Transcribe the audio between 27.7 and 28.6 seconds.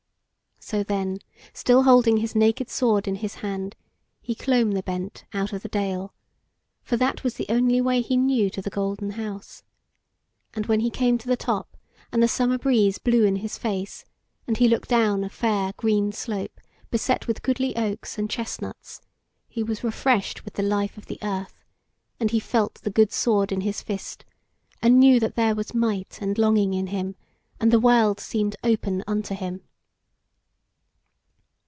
the world seemed